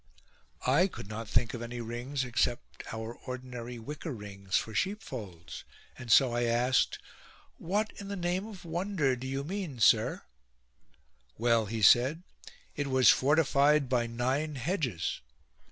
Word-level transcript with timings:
I 0.65 0.87
could 0.87 1.07
not 1.07 1.27
think 1.29 1.53
of 1.53 1.61
any 1.61 1.79
rings 1.79 2.23
except 2.23 2.91
our 2.91 3.13
ordinary 3.13 3.77
wicker 3.77 4.11
rings 4.11 4.57
for 4.57 4.73
sheepfolds; 4.73 5.63
and 5.95 6.11
so 6.11 6.33
I 6.33 6.45
asked:" 6.45 6.97
What, 7.59 7.91
in 7.97 8.07
the 8.07 8.15
name 8.15 8.47
of 8.47 8.65
wonder, 8.65 9.15
do 9.15 9.27
you 9.27 9.43
mean, 9.43 9.77
sire?"" 9.79 10.23
Well," 11.37 11.67
he 11.67 11.83
said," 11.83 12.23
it 12.75 12.87
was 12.87 13.11
fortified 13.11 13.89
by 13.89 14.07
nine 14.07 14.55
hedges." 14.55 15.21